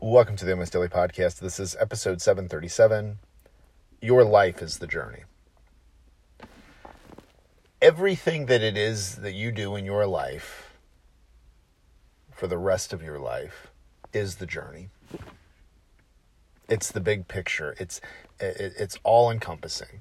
Welcome 0.00 0.36
to 0.36 0.44
the 0.44 0.52
Almost 0.52 0.74
Daily 0.74 0.86
Podcast. 0.86 1.40
This 1.40 1.58
is 1.58 1.74
episode 1.80 2.22
737. 2.22 3.18
Your 4.00 4.22
life 4.22 4.62
is 4.62 4.78
the 4.78 4.86
journey. 4.86 5.24
Everything 7.82 8.46
that 8.46 8.62
it 8.62 8.76
is 8.76 9.16
that 9.16 9.34
you 9.34 9.50
do 9.50 9.74
in 9.74 9.84
your 9.84 10.06
life 10.06 10.72
for 12.32 12.46
the 12.46 12.58
rest 12.58 12.92
of 12.92 13.02
your 13.02 13.18
life 13.18 13.72
is 14.12 14.36
the 14.36 14.46
journey. 14.46 14.90
It's 16.68 16.92
the 16.92 17.00
big 17.00 17.26
picture. 17.26 17.74
It's 17.80 18.00
it, 18.38 18.74
it's 18.78 19.00
all 19.02 19.32
encompassing. 19.32 20.00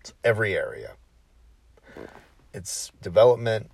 It's 0.00 0.12
every 0.22 0.54
area. 0.54 0.96
It's 2.52 2.92
development, 3.00 3.70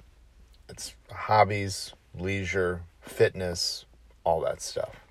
it's 0.69 0.95
hobbies, 1.11 1.93
leisure, 2.17 2.83
fitness, 3.01 3.85
all 4.23 4.41
that 4.43 4.63
stuff. 4.63 5.04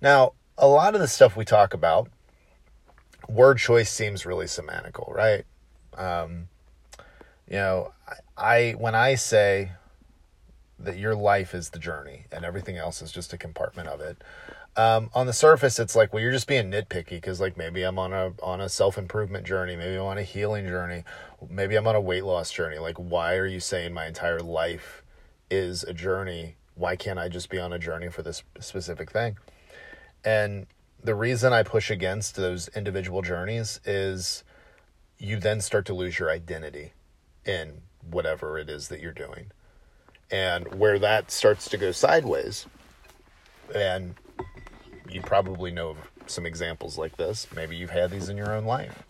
Now, 0.00 0.32
a 0.58 0.66
lot 0.66 0.94
of 0.94 1.00
the 1.00 1.08
stuff 1.08 1.36
we 1.36 1.44
talk 1.44 1.74
about, 1.74 2.08
word 3.28 3.58
choice 3.58 3.90
seems 3.90 4.26
really 4.26 4.46
semantical, 4.46 5.12
right? 5.14 5.44
Um, 5.96 6.48
you 7.48 7.56
know, 7.56 7.92
I, 8.36 8.70
I 8.70 8.72
when 8.72 8.94
I 8.94 9.14
say 9.14 9.72
that 10.78 10.98
your 10.98 11.14
life 11.14 11.54
is 11.54 11.70
the 11.70 11.78
journey 11.78 12.26
and 12.30 12.44
everything 12.44 12.76
else 12.76 13.00
is 13.00 13.10
just 13.10 13.32
a 13.32 13.38
compartment 13.38 13.88
of 13.88 14.00
it. 14.00 14.22
Um, 14.76 15.08
on 15.14 15.26
the 15.26 15.32
surface, 15.32 15.78
it's 15.78 15.96
like, 15.96 16.12
well, 16.12 16.22
you're 16.22 16.32
just 16.32 16.46
being 16.46 16.70
nitpicky 16.70 17.10
because, 17.10 17.40
like, 17.40 17.56
maybe 17.56 17.82
I'm 17.82 17.98
on 17.98 18.12
a 18.12 18.34
on 18.42 18.60
a 18.60 18.68
self 18.68 18.98
improvement 18.98 19.46
journey, 19.46 19.74
maybe 19.74 19.96
I'm 19.96 20.04
on 20.04 20.18
a 20.18 20.22
healing 20.22 20.66
journey, 20.66 21.02
maybe 21.48 21.76
I'm 21.76 21.86
on 21.86 21.94
a 21.94 22.00
weight 22.00 22.24
loss 22.26 22.50
journey. 22.52 22.78
Like, 22.78 22.96
why 22.96 23.36
are 23.36 23.46
you 23.46 23.58
saying 23.58 23.94
my 23.94 24.06
entire 24.06 24.40
life 24.40 25.02
is 25.50 25.82
a 25.82 25.94
journey? 25.94 26.56
Why 26.74 26.94
can't 26.94 27.18
I 27.18 27.30
just 27.30 27.48
be 27.48 27.58
on 27.58 27.72
a 27.72 27.78
journey 27.78 28.10
for 28.10 28.22
this 28.22 28.42
specific 28.60 29.10
thing? 29.10 29.38
And 30.26 30.66
the 31.02 31.14
reason 31.14 31.52
I 31.52 31.62
push 31.62 31.88
against 31.88 32.34
those 32.34 32.68
individual 32.74 33.22
journeys 33.22 33.80
is 33.84 34.42
you 35.18 35.38
then 35.38 35.60
start 35.60 35.86
to 35.86 35.94
lose 35.94 36.18
your 36.18 36.30
identity 36.30 36.92
in 37.44 37.80
whatever 38.10 38.58
it 38.58 38.68
is 38.68 38.88
that 38.88 39.00
you're 39.00 39.12
doing. 39.12 39.52
And 40.28 40.74
where 40.74 40.98
that 40.98 41.30
starts 41.30 41.68
to 41.68 41.78
go 41.78 41.92
sideways, 41.92 42.66
and 43.72 44.16
you 45.08 45.22
probably 45.22 45.70
know 45.70 45.90
of 45.90 45.98
some 46.26 46.44
examples 46.44 46.98
like 46.98 47.16
this. 47.16 47.46
Maybe 47.54 47.76
you've 47.76 47.90
had 47.90 48.10
these 48.10 48.28
in 48.28 48.36
your 48.36 48.52
own 48.52 48.64
life. 48.64 49.04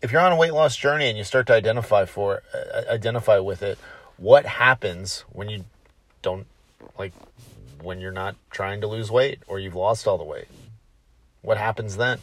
If 0.00 0.10
you're 0.10 0.22
on 0.22 0.32
a 0.32 0.36
weight 0.36 0.54
loss 0.54 0.76
journey 0.76 1.10
and 1.10 1.18
you 1.18 1.24
start 1.24 1.46
to 1.48 1.52
identify 1.52 2.06
for 2.06 2.42
uh, 2.54 2.90
identify 2.90 3.38
with 3.38 3.62
it, 3.62 3.78
what 4.16 4.46
happens 4.46 5.26
when 5.30 5.50
you 5.50 5.66
don't 6.22 6.46
like 6.98 7.12
when 7.82 8.00
you're 8.00 8.12
not 8.12 8.36
trying 8.50 8.80
to 8.80 8.86
lose 8.86 9.10
weight 9.10 9.42
or 9.46 9.58
you've 9.58 9.74
lost 9.74 10.06
all 10.06 10.18
the 10.18 10.24
weight? 10.24 10.48
What 11.42 11.56
happens 11.56 11.96
then? 11.96 12.18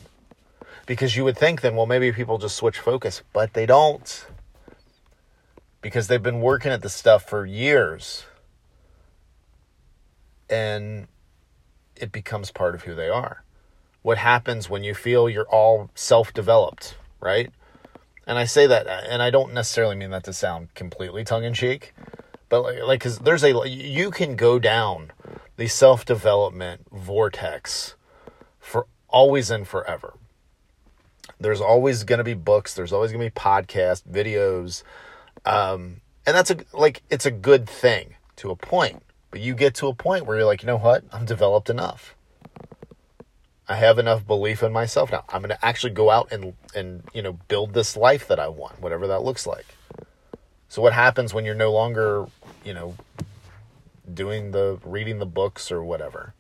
Because 0.86 1.16
you 1.16 1.24
would 1.24 1.38
think 1.38 1.62
then, 1.62 1.76
well, 1.76 1.86
maybe 1.86 2.12
people 2.12 2.38
just 2.38 2.56
switch 2.56 2.80
focus, 2.80 3.22
but 3.34 3.54
they 3.54 3.66
don't. 3.66 4.26
Because 5.82 6.08
they've 6.08 6.24
been 6.24 6.40
working 6.42 6.72
at 6.72 6.82
the 6.82 6.90
stuff 6.90 7.28
for 7.28 7.46
years. 7.46 8.26
And 10.50 11.08
it 11.96 12.12
becomes 12.12 12.52
part 12.52 12.76
of 12.76 12.84
who 12.84 12.96
they 12.96 13.10
are. 13.10 13.44
What 14.02 14.18
happens 14.18 14.70
when 14.70 14.84
you 14.84 14.94
feel 14.94 15.30
you're 15.30 15.50
all 15.50 15.90
self 15.94 16.34
developed, 16.34 16.96
right? 17.20 17.52
And 18.26 18.38
I 18.38 18.46
say 18.46 18.68
that, 18.68 18.88
and 18.88 19.22
I 19.22 19.30
don't 19.30 19.54
necessarily 19.54 19.96
mean 19.96 20.12
that 20.12 20.24
to 20.26 20.34
sound 20.34 20.74
completely 20.76 21.24
tongue 21.24 21.44
in 21.44 21.54
cheek, 21.54 21.94
but 22.50 22.62
like, 22.62 22.84
like, 22.84 23.02
cause 23.02 23.20
there's 23.20 23.44
a, 23.44 23.68
you 23.68 24.12
can 24.12 24.36
go 24.36 24.60
down 24.60 25.12
the 25.58 25.68
self 25.68 26.06
development 26.06 26.86
vortex 26.92 27.96
for 28.60 28.88
always 29.10 29.52
and 29.52 29.68
forever. 29.68 30.14
There's 31.40 31.62
always 31.62 32.04
going 32.04 32.18
to 32.18 32.24
be 32.24 32.34
books, 32.34 32.74
there's 32.74 32.94
always 32.94 33.12
going 33.12 33.24
to 33.24 33.34
be 33.34 33.40
podcasts, 33.40 34.04
videos. 34.04 34.84
Um, 35.46 36.02
and 36.26 36.36
that's 36.36 36.52
a, 36.52 36.58
like, 36.74 37.04
it's 37.10 37.26
a 37.26 37.32
good 37.32 37.70
thing 37.70 38.16
to 38.38 38.50
a 38.50 38.56
point. 38.56 39.04
But 39.30 39.42
you 39.42 39.54
get 39.54 39.76
to 39.76 39.88
a 39.88 39.94
point 39.94 40.26
where 40.26 40.38
you're 40.38 40.46
like, 40.46 40.62
you 40.62 40.68
know 40.68 40.78
what? 40.78 41.04
I'm 41.12 41.26
developed 41.26 41.70
enough. 41.70 42.16
I 43.68 43.76
have 43.76 44.00
enough 44.00 44.26
belief 44.26 44.64
in 44.64 44.72
myself 44.72 45.12
now. 45.12 45.26
I'm 45.30 45.42
going 45.42 45.50
to 45.50 45.66
actually 45.66 45.92
go 45.92 46.10
out 46.10 46.32
and 46.32 46.54
and 46.74 47.04
you 47.14 47.22
know 47.22 47.34
build 47.50 47.74
this 47.74 47.98
life 47.98 48.28
that 48.30 48.40
I 48.40 48.48
want, 48.48 48.82
whatever 48.82 49.08
that 49.08 49.24
looks 49.24 49.46
like. 49.46 49.66
So 50.70 50.82
what 50.82 50.94
happens 50.94 51.34
when 51.34 51.44
you're 51.44 51.56
no 51.56 51.74
longer, 51.74 52.28
you 52.64 52.74
know, 52.74 52.96
doing 54.12 54.52
the 54.52 54.80
reading 54.84 55.20
the 55.20 55.26
books 55.26 55.72
or 55.72 55.84
whatever? 55.84 56.34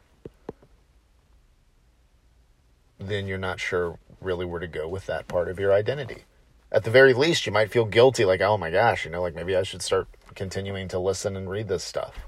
Then 3.00 3.28
you're 3.28 3.38
not 3.38 3.60
sure 3.60 4.00
really 4.22 4.46
where 4.46 4.60
to 4.60 4.68
go 4.68 4.88
with 4.88 5.06
that 5.06 5.28
part 5.28 5.50
of 5.50 5.60
your 5.60 5.72
identity. 5.72 6.24
At 6.72 6.84
the 6.84 6.92
very 6.92 7.14
least, 7.14 7.46
you 7.46 7.52
might 7.52 7.72
feel 7.72 7.86
guilty 7.86 8.26
like, 8.26 8.42
"Oh 8.42 8.58
my 8.58 8.72
gosh, 8.72 9.06
you 9.06 9.12
know, 9.12 9.22
like 9.22 9.36
maybe 9.36 9.56
I 9.56 9.64
should 9.64 9.82
start 9.82 10.08
continuing 10.36 10.88
to 10.90 11.00
listen 11.00 11.38
and 11.38 11.50
read 11.50 11.68
this 11.68 11.84
stuff." 11.84 12.28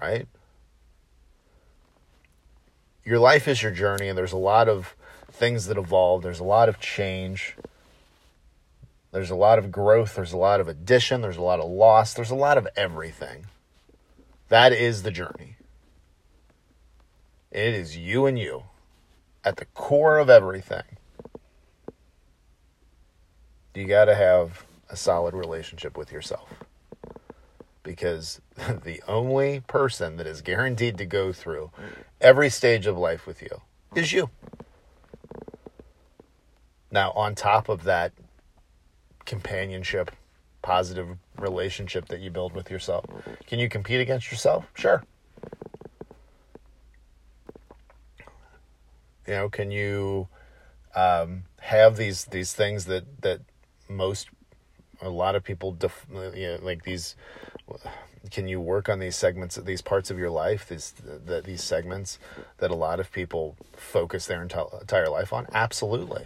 right? 0.00 0.26
Your 3.04 3.18
life 3.18 3.48
is 3.48 3.62
your 3.62 3.72
journey, 3.72 4.08
and 4.08 4.18
there's 4.18 4.32
a 4.32 4.38
lot 4.38 4.68
of 4.68 4.94
things 5.32 5.66
that 5.66 5.78
evolve, 5.78 6.22
there's 6.22 6.40
a 6.40 6.44
lot 6.44 6.68
of 6.68 6.80
change, 6.80 7.56
there's 9.12 9.30
a 9.30 9.36
lot 9.36 9.58
of 9.58 9.72
growth, 9.72 10.14
there's 10.14 10.32
a 10.32 10.36
lot 10.36 10.60
of 10.60 10.68
addition, 10.68 11.20
there's 11.20 11.36
a 11.36 11.42
lot 11.42 11.60
of 11.60 11.70
loss, 11.70 12.12
there's 12.14 12.30
a 12.30 12.36
lot 12.36 12.58
of 12.58 12.68
everything. 12.76 13.46
That 14.48 14.72
is 14.72 15.02
the 15.02 15.10
journey. 15.10 15.56
It 17.50 17.74
is 17.74 17.96
you 17.96 18.26
and 18.26 18.38
you 18.38 18.64
at 19.44 19.56
the 19.56 19.66
core 19.66 20.18
of 20.18 20.30
everything. 20.30 20.82
You 23.74 23.86
got 23.86 24.06
to 24.06 24.14
have 24.14 24.66
a 24.90 24.96
solid 24.96 25.34
relationship 25.34 25.96
with 25.96 26.10
yourself 26.10 26.64
because 27.82 28.40
the 28.84 29.02
only 29.06 29.60
person 29.60 30.16
that 30.16 30.26
is 30.26 30.40
guaranteed 30.40 30.98
to 30.98 31.06
go 31.06 31.32
through 31.32 31.70
every 32.20 32.50
stage 32.50 32.86
of 32.86 32.98
life 32.98 33.26
with 33.26 33.42
you 33.42 33.62
is 33.94 34.12
you. 34.12 34.30
Now, 36.90 37.12
on 37.12 37.34
top 37.34 37.68
of 37.68 37.84
that 37.84 38.12
companionship, 39.26 40.10
positive 40.68 41.16
relationship 41.38 42.08
that 42.08 42.20
you 42.20 42.30
build 42.30 42.52
with 42.52 42.70
yourself, 42.70 43.06
can 43.46 43.58
you 43.58 43.70
compete 43.70 44.02
against 44.02 44.30
yourself? 44.30 44.66
Sure. 44.74 45.02
You 49.26 49.34
know, 49.34 49.48
can 49.48 49.70
you 49.70 50.28
um, 50.94 51.44
have 51.60 51.96
these 51.96 52.26
these 52.26 52.52
things 52.52 52.84
that 52.84 53.22
that 53.22 53.40
most 53.88 54.28
a 55.00 55.08
lot 55.08 55.34
of 55.34 55.42
people 55.42 55.72
def, 55.72 56.06
you 56.12 56.48
know, 56.48 56.58
like 56.60 56.84
these 56.84 57.16
can 58.30 58.46
you 58.46 58.60
work 58.60 58.90
on 58.90 58.98
these 58.98 59.16
segments 59.16 59.56
these 59.56 59.80
parts 59.80 60.10
of 60.10 60.18
your 60.18 60.28
life 60.28 60.68
these 60.68 60.92
the, 61.28 61.40
these 61.40 61.62
segments 61.62 62.18
that 62.58 62.70
a 62.70 62.74
lot 62.74 63.00
of 63.00 63.10
people 63.12 63.56
focus 63.74 64.26
their 64.26 64.42
entire 64.42 65.08
life 65.08 65.32
on 65.32 65.46
absolutely 65.54 66.24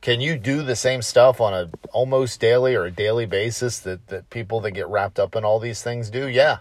can 0.00 0.20
you 0.20 0.38
do 0.38 0.62
the 0.62 0.76
same 0.76 1.02
stuff 1.02 1.40
on 1.40 1.52
a 1.52 1.70
almost 1.92 2.40
daily 2.40 2.74
or 2.74 2.84
a 2.84 2.90
daily 2.90 3.26
basis 3.26 3.78
that 3.80 4.06
that 4.08 4.30
people 4.30 4.60
that 4.60 4.72
get 4.72 4.88
wrapped 4.88 5.18
up 5.18 5.34
in 5.34 5.44
all 5.44 5.58
these 5.58 5.82
things 5.82 6.10
do? 6.10 6.28
Yeah. 6.28 6.58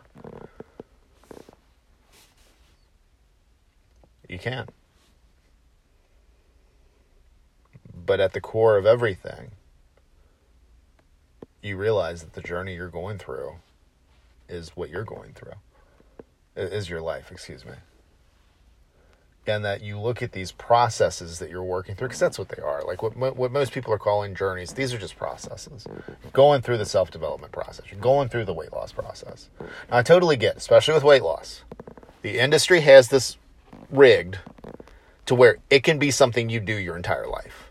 You 4.28 4.40
can. 4.40 4.68
But 8.06 8.20
at 8.20 8.34
the 8.34 8.42
core 8.42 8.78
of 8.78 8.86
everything 8.86 9.52
you 11.62 11.78
realize 11.78 12.22
that 12.22 12.34
the 12.34 12.42
journey 12.42 12.75
you're 12.75 12.88
going 12.88 13.18
through 13.18 13.56
is 14.48 14.69
what 14.75 14.90
you're 14.90 15.04
going 15.04 15.34
through, 15.34 15.54
is 16.56 16.90
your 16.90 17.01
life, 17.01 17.31
excuse 17.31 17.66
me. 17.66 17.74
And 19.47 19.63
that 19.65 19.81
you 19.81 19.99
look 19.99 20.21
at 20.21 20.33
these 20.33 20.51
processes 20.51 21.39
that 21.39 21.49
you're 21.49 21.63
working 21.63 21.95
through, 21.95 22.09
because 22.09 22.19
that's 22.19 22.38
what 22.38 22.49
they 22.49 22.61
are. 22.61 22.83
Like 22.83 23.01
what 23.01 23.15
what 23.15 23.51
most 23.51 23.71
people 23.71 23.94
are 23.94 23.97
calling 23.97 24.35
journeys, 24.35 24.73
these 24.73 24.94
are 24.94 24.97
just 24.97 25.17
processes. 25.17 25.85
Going 26.33 26.61
through 26.61 26.77
the 26.77 26.85
self 26.85 27.11
development 27.11 27.51
process, 27.51 27.85
you're 27.91 28.01
going 28.01 28.29
through 28.29 28.45
the 28.45 28.53
weight 28.53 28.73
loss 28.73 28.91
process. 28.91 29.49
Now, 29.59 29.97
I 29.97 30.01
totally 30.03 30.35
get, 30.35 30.57
especially 30.57 30.94
with 30.94 31.03
weight 31.03 31.23
loss, 31.23 31.63
the 32.21 32.39
industry 32.39 32.81
has 32.81 33.07
this 33.07 33.38
rigged 33.89 34.39
to 35.25 35.35
where 35.35 35.57
it 35.69 35.83
can 35.83 35.97
be 35.97 36.11
something 36.11 36.49
you 36.49 36.59
do 36.59 36.75
your 36.75 36.95
entire 36.95 37.27
life 37.27 37.67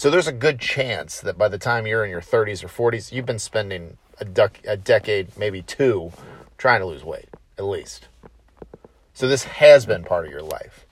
so 0.00 0.08
there's 0.08 0.26
a 0.26 0.32
good 0.32 0.58
chance 0.58 1.20
that 1.20 1.36
by 1.36 1.48
the 1.48 1.58
time 1.58 1.86
you're 1.86 2.02
in 2.06 2.10
your 2.10 2.22
30s 2.22 2.64
or 2.64 2.90
40s, 2.90 3.12
you've 3.12 3.26
been 3.26 3.38
spending 3.38 3.98
a, 4.18 4.24
duck, 4.24 4.58
a 4.66 4.74
decade, 4.74 5.36
maybe 5.36 5.60
two, 5.60 6.10
trying 6.56 6.80
to 6.80 6.86
lose 6.86 7.04
weight, 7.04 7.28
at 7.58 7.66
least. 7.66 8.08
So 9.12 9.28
this 9.28 9.44
has 9.44 9.84
been 9.84 10.02
part 10.02 10.24
of 10.24 10.32
your 10.32 10.40
life. 10.40 10.86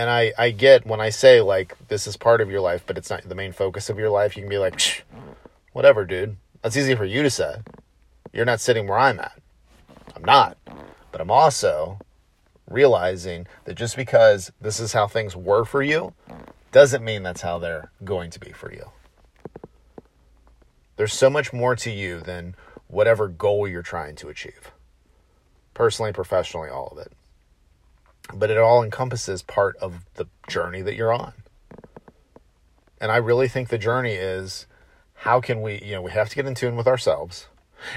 And 0.00 0.08
I, 0.08 0.32
I 0.38 0.50
get 0.50 0.86
when 0.86 0.98
I 0.98 1.10
say, 1.10 1.42
like, 1.42 1.76
this 1.88 2.06
is 2.06 2.16
part 2.16 2.40
of 2.40 2.50
your 2.50 2.62
life, 2.62 2.84
but 2.86 2.96
it's 2.96 3.10
not 3.10 3.28
the 3.28 3.34
main 3.34 3.52
focus 3.52 3.90
of 3.90 3.98
your 3.98 4.08
life, 4.08 4.34
you 4.34 4.42
can 4.42 4.48
be 4.48 4.56
like, 4.56 5.04
whatever, 5.74 6.06
dude. 6.06 6.38
That's 6.62 6.74
easy 6.78 6.94
for 6.94 7.04
you 7.04 7.22
to 7.22 7.28
say. 7.28 7.56
You're 8.32 8.46
not 8.46 8.60
sitting 8.60 8.86
where 8.86 8.98
I'm 8.98 9.20
at. 9.20 9.38
I'm 10.16 10.24
not. 10.24 10.56
But 11.12 11.20
I'm 11.20 11.30
also 11.30 11.98
realizing 12.66 13.46
that 13.66 13.74
just 13.74 13.94
because 13.94 14.50
this 14.58 14.80
is 14.80 14.94
how 14.94 15.06
things 15.06 15.36
were 15.36 15.66
for 15.66 15.82
you 15.82 16.14
doesn't 16.72 17.04
mean 17.04 17.22
that's 17.22 17.42
how 17.42 17.58
they're 17.58 17.92
going 18.02 18.30
to 18.30 18.40
be 18.40 18.52
for 18.52 18.72
you. 18.72 18.90
There's 20.96 21.12
so 21.12 21.28
much 21.28 21.52
more 21.52 21.76
to 21.76 21.90
you 21.90 22.20
than 22.20 22.54
whatever 22.86 23.28
goal 23.28 23.68
you're 23.68 23.82
trying 23.82 24.16
to 24.16 24.30
achieve. 24.30 24.72
Personally, 25.74 26.14
professionally, 26.14 26.70
all 26.70 26.88
of 26.88 26.96
it. 26.96 27.12
But 28.34 28.50
it 28.50 28.58
all 28.58 28.82
encompasses 28.82 29.42
part 29.42 29.76
of 29.76 30.04
the 30.14 30.26
journey 30.48 30.82
that 30.82 30.94
you're 30.94 31.12
on. 31.12 31.32
And 33.00 33.10
I 33.10 33.16
really 33.16 33.48
think 33.48 33.68
the 33.68 33.78
journey 33.78 34.12
is 34.12 34.66
how 35.14 35.40
can 35.40 35.62
we, 35.62 35.80
you 35.82 35.92
know, 35.92 36.02
we 36.02 36.10
have 36.12 36.28
to 36.28 36.36
get 36.36 36.46
in 36.46 36.54
tune 36.54 36.76
with 36.76 36.86
ourselves. 36.86 37.46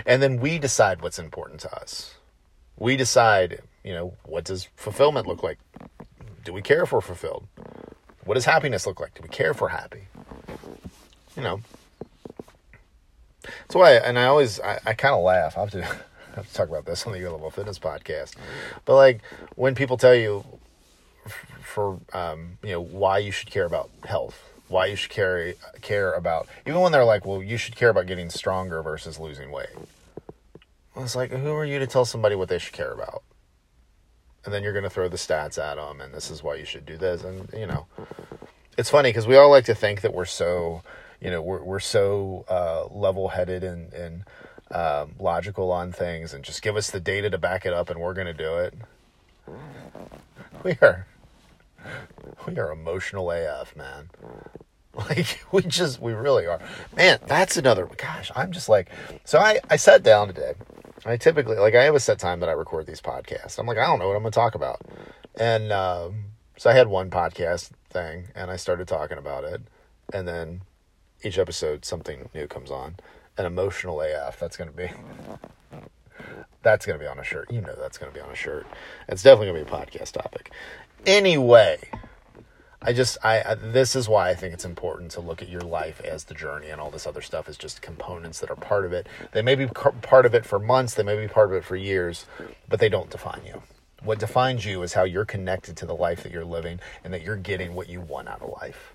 And 0.06 0.22
then 0.22 0.40
we 0.40 0.60
decide 0.60 1.02
what's 1.02 1.20
important 1.20 1.60
to 1.62 1.76
us. 1.76 2.16
We 2.78 2.96
decide, 2.96 3.62
you 3.84 3.94
know, 3.94 4.14
what 4.24 4.46
does 4.46 4.70
fulfillment 4.76 5.28
look 5.28 5.44
like? 5.44 5.60
Do 6.44 6.54
we 6.54 6.62
care 6.62 6.86
we're 6.90 7.02
fulfilled? 7.02 7.48
What 8.26 8.36
does 8.36 8.46
happiness 8.46 8.86
look 8.88 9.00
like? 9.00 9.14
Do 9.14 9.22
we 9.24 9.30
care 9.30 9.54
we're 9.54 9.70
happy? 9.70 10.08
You 11.36 11.44
know. 11.44 11.62
That's 13.44 13.76
why, 13.76 13.94
and 13.94 14.18
I 14.18 14.26
always, 14.26 14.60
I, 14.62 14.80
I 14.86 14.94
kind 14.94 15.14
of 15.14 15.24
laugh. 15.24 15.58
I 15.58 15.62
have 15.62 15.72
to, 15.72 15.80
Have 16.36 16.48
to 16.48 16.54
talk 16.54 16.70
about 16.70 16.86
this 16.86 17.06
on 17.06 17.14
the 17.14 17.20
Your 17.20 17.32
Level 17.32 17.50
Fitness 17.52 17.80
podcast. 17.80 18.36
But 18.86 18.96
like 18.96 19.22
when 19.56 19.76
people 19.76 19.98
tell 19.98 20.16
you 20.16 20.44
for, 21.62 22.00
um, 22.14 22.58
you 22.64 22.72
know, 22.72 22.82
why 22.82 23.20
you 23.20 23.32
should 23.32 23.50
care 23.50 23.66
about 23.66 23.90
health, 24.06 24.42
why 24.68 24.88
you 24.88 24.96
should 24.96 25.12
care 25.12 25.54
care 25.82 26.14
about, 26.14 26.48
even 26.66 26.80
when 26.82 26.92
they're 26.92 27.06
like, 27.06 27.26
well, 27.26 27.42
you 27.42 27.58
should 27.58 27.76
care 27.76 27.90
about 27.90 28.08
getting 28.08 28.30
stronger 28.30 28.82
versus 28.82 29.20
losing 29.20 29.52
weight. 29.52 29.70
Well, 30.96 31.06
it's 31.06 31.16
like, 31.16 31.32
who 31.32 31.54
are 31.54 31.66
you 31.66 31.80
to 31.80 31.88
tell 31.88 32.06
somebody 32.06 32.36
what 32.36 32.50
they 32.50 32.60
should 32.60 32.74
care 32.74 32.92
about? 32.92 33.24
and 34.46 34.54
then 34.54 34.64
you're 34.64 34.74
going 34.74 34.84
to 34.84 34.90
throw 34.90 35.08
the 35.08 35.18
stats 35.18 35.58
at 35.58 35.76
them 35.76 36.02
and 36.02 36.14
this 36.14 36.30
is 36.30 36.44
why 36.44 36.56
you 36.56 36.66
should 36.66 36.86
do 36.86 36.98
this 36.98 37.24
and 37.24 37.50
you 37.54 37.66
know 37.66 37.86
it's 38.78 38.90
funny 38.90 39.10
because 39.10 39.28
we 39.28 39.38
all 39.38 39.50
like 39.50 39.66
to 39.66 39.76
think 39.76 40.02
that 40.02 40.14
we're 40.14 40.26
so 40.26 40.82
you 41.22 41.30
know 41.30 41.42
we're, 41.42 41.64
we're 41.64 41.80
so 41.80 42.46
uh, 42.50 42.86
level-headed 42.94 43.64
and, 43.64 43.94
and 43.94 44.24
um, 44.74 45.12
logical 45.20 45.72
on 45.72 45.92
things 45.92 46.34
and 46.34 46.44
just 46.44 46.62
give 46.62 46.76
us 46.76 46.92
the 46.92 47.00
data 47.00 47.30
to 47.30 47.38
back 47.38 47.66
it 47.66 47.74
up 47.74 47.90
and 47.90 48.00
we're 48.00 48.14
going 48.14 48.28
to 48.28 48.34
do 48.34 48.58
it. 48.58 48.74
We 50.64 50.78
are 50.82 51.06
we 52.48 52.58
are 52.58 52.72
emotional 52.72 53.32
af 53.32 53.76
man. 53.76 54.10
Like 54.96 55.44
we 55.52 55.64
just 55.64 56.00
we 56.00 56.14
really 56.14 56.46
are. 56.46 56.60
Man 56.96 57.18
that's 57.26 57.58
another 57.58 57.90
gosh 57.98 58.32
i'm 58.36 58.52
just 58.52 58.70
like 58.70 58.92
so 59.26 59.40
i 59.40 59.60
i 59.68 59.76
sat 59.76 60.04
down 60.04 60.28
today. 60.28 60.54
I 61.06 61.18
typically 61.18 61.58
like 61.58 61.76
I 61.76 61.84
have 61.84 61.96
a 61.96 62.00
set 62.00 62.20
time 62.20 62.40
that 62.40 62.50
I 62.50 62.54
record 62.54 62.86
these 62.86 63.02
podcasts. 63.02 63.60
I'm 63.60 63.66
like 63.66 63.78
I 63.78 63.86
don't 63.86 64.00
know 64.00 64.08
what 64.08 64.16
I'm 64.16 64.22
going 64.22 64.32
to 64.32 64.36
talk 64.40 64.56
about, 64.56 64.82
and 65.36 65.72
um, 65.72 66.26
so 66.58 66.70
I 66.70 66.74
had 66.74 66.88
one 66.88 67.10
podcast 67.10 67.72
thing, 67.90 68.28
and 68.36 68.50
I 68.50 68.56
started 68.56 68.88
talking 68.88 69.18
about 69.18 69.44
it, 69.44 69.62
and 70.14 70.28
then 70.28 70.62
each 71.24 71.38
episode 71.38 71.84
something 71.84 72.30
new 72.34 72.48
comes 72.48 72.72
on. 72.72 72.96
An 73.38 73.46
emotional 73.46 74.02
AF. 74.02 74.40
That's 74.40 74.58
going 74.58 74.70
to 74.70 74.76
be. 74.76 74.90
That's 76.62 76.86
going 76.86 76.98
to 76.98 77.04
be 77.04 77.10
on 77.10 77.20
a 77.20 77.24
shirt. 77.24 77.52
You 77.52 77.62
know 77.62 77.76
that's 77.78 77.98
going 77.98 78.12
to 78.12 78.18
be 78.18 78.24
on 78.24 78.32
a 78.32 78.36
shirt. 78.36 78.66
It's 79.10 79.22
definitely 79.22 79.48
going 79.48 79.66
to 79.66 79.72
be 79.72 79.76
a 79.76 79.80
podcast 79.80 80.14
topic. 80.14 80.52
Anyway, 81.06 81.80
I 82.86 82.92
just 82.92 83.18
I, 83.24 83.42
I, 83.44 83.56
this 83.56 83.96
is 83.96 84.10
why 84.10 84.30
I 84.30 84.36
think 84.36 84.54
it's 84.54 84.66
important 84.66 85.12
to 85.12 85.22
look 85.22 85.42
at 85.42 85.50
your 85.50 85.62
life 85.62 86.02
as 86.02 86.26
the 86.26 86.34
journey 86.34 86.70
and 86.70 86.82
all 86.82 86.92
this 86.92 87.08
other 87.08 87.22
stuff 87.22 87.48
is 87.48 87.58
just 87.58 87.82
components 87.82 88.40
that 88.40 88.50
are 88.50 88.56
part 88.56 88.86
of 88.86 88.92
it. 88.92 89.08
They 89.32 89.42
may 89.42 89.56
be 89.56 89.68
part 89.68 90.26
of 90.26 90.36
it 90.36 90.46
for 90.46 90.60
months, 90.60 90.94
they 90.94 91.04
may 91.04 91.18
be 91.18 91.28
part 91.28 91.50
of 91.50 91.56
it 91.56 91.64
for 91.64 91.78
years, 91.78 92.26
but 92.68 92.80
they 92.80 92.90
don't 92.90 93.10
define 93.10 93.42
you. 93.46 93.64
What 94.04 94.20
defines 94.20 94.66
you 94.66 94.84
is 94.84 94.94
how 94.94 95.06
you're 95.06 95.24
connected 95.24 95.78
to 95.78 95.86
the 95.86 95.96
life 95.96 96.24
that 96.24 96.32
you're 96.34 96.44
living 96.44 96.82
and 97.06 97.14
that 97.14 97.22
you're 97.22 97.38
getting 97.38 97.74
what 97.74 97.88
you 97.88 98.02
want 98.02 98.28
out 98.28 98.42
of 98.42 98.50
life. 98.62 98.94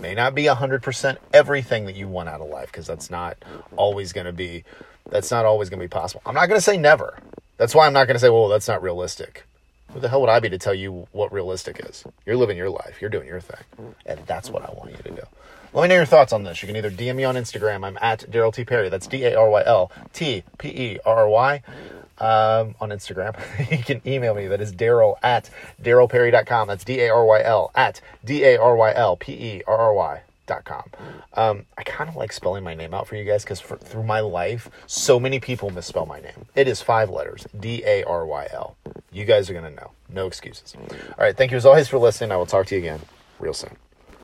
May 0.00 0.14
not 0.14 0.34
be 0.34 0.44
100% 0.44 1.16
everything 1.32 1.86
that 1.86 1.96
you 1.96 2.08
want 2.08 2.28
out 2.28 2.40
of 2.40 2.48
life 2.48 2.66
because 2.66 2.86
that's 2.86 3.10
not 3.10 3.36
always 3.76 4.12
going 4.12 4.26
to 4.26 4.32
be 4.32 4.64
that's 5.10 5.30
not 5.30 5.44
always 5.46 5.70
going 5.70 5.80
to 5.80 5.84
be 5.84 5.88
possible. 5.88 6.22
I'm 6.26 6.34
not 6.34 6.48
going 6.48 6.58
to 6.58 6.64
say 6.64 6.76
never. 6.76 7.18
That's 7.56 7.74
why 7.74 7.86
I'm 7.86 7.92
not 7.92 8.06
going 8.06 8.14
to 8.14 8.20
say, 8.20 8.28
well, 8.28 8.48
that's 8.48 8.68
not 8.68 8.82
realistic. 8.82 9.44
Who 9.92 10.00
the 10.00 10.08
hell 10.08 10.20
would 10.20 10.28
I 10.28 10.38
be 10.38 10.50
to 10.50 10.58
tell 10.58 10.74
you 10.74 11.08
what 11.12 11.32
realistic 11.32 11.80
is? 11.84 12.04
You're 12.26 12.36
living 12.36 12.58
your 12.58 12.68
life. 12.68 12.98
You're 13.00 13.10
doing 13.10 13.26
your 13.26 13.40
thing. 13.40 13.94
And 14.04 14.20
that's 14.26 14.50
what 14.50 14.62
I 14.62 14.70
want 14.72 14.90
you 14.90 14.98
to 14.98 15.10
do. 15.10 15.22
Let 15.72 15.82
me 15.82 15.88
know 15.88 15.94
your 15.96 16.04
thoughts 16.04 16.32
on 16.32 16.44
this. 16.44 16.62
You 16.62 16.66
can 16.66 16.76
either 16.76 16.90
DM 16.90 17.16
me 17.16 17.24
on 17.24 17.36
Instagram. 17.36 17.84
I'm 17.86 17.98
at 18.00 18.20
Daryl 18.30 18.52
T. 18.52 18.64
Perry. 18.64 18.88
That's 18.88 19.06
D 19.06 19.24
A 19.24 19.34
Um, 22.20 22.74
on 22.80 22.90
Instagram. 22.90 23.38
you 23.70 23.84
can 23.84 24.02
email 24.04 24.34
me. 24.34 24.48
That 24.48 24.60
is 24.60 24.72
Daryl 24.72 25.14
at 25.22 25.50
DarylPerry.com. 25.82 26.68
That's 26.68 26.84
D 26.84 27.00
A 27.00 27.10
R 27.10 27.24
Y 27.24 27.42
L 27.42 27.70
at 27.74 28.00
D 28.24 28.44
A 28.44 28.58
R 28.58 28.74
Y 28.74 28.92
L 28.94 29.16
P 29.16 29.32
E 29.32 29.62
R 29.66 29.76
R 29.76 29.94
Y 29.94 30.22
Dot 30.46 30.64
com. 30.64 30.84
Um, 31.34 31.66
I 31.76 31.82
kind 31.82 32.08
of 32.08 32.16
like 32.16 32.32
spelling 32.32 32.64
my 32.64 32.74
name 32.74 32.94
out 32.94 33.06
for 33.06 33.16
you 33.16 33.24
guys 33.24 33.44
because 33.44 33.60
through 33.60 34.02
my 34.02 34.20
life, 34.20 34.70
so 34.86 35.20
many 35.20 35.38
people 35.40 35.68
misspell 35.68 36.06
my 36.06 36.20
name. 36.20 36.46
It 36.54 36.66
is 36.66 36.80
five 36.80 37.10
letters 37.10 37.46
D 37.60 37.82
A 37.84 38.02
R 38.04 38.26
Y 38.26 38.48
L. 38.52 38.76
You 39.12 39.26
guys 39.26 39.50
are 39.50 39.52
going 39.52 39.66
to 39.66 39.80
know. 39.80 39.90
No 40.08 40.26
excuses. 40.26 40.74
All 40.74 40.86
right. 41.18 41.36
Thank 41.36 41.50
you 41.50 41.58
as 41.58 41.66
always 41.66 41.88
for 41.88 41.98
listening. 41.98 42.32
I 42.32 42.36
will 42.36 42.46
talk 42.46 42.66
to 42.68 42.74
you 42.74 42.80
again 42.80 43.00
real 43.38 43.52
soon. 43.52 43.76